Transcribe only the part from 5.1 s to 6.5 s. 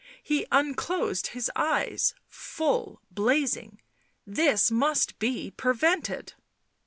be prevented."